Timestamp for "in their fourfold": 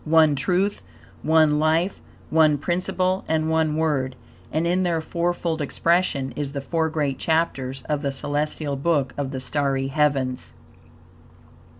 4.65-5.61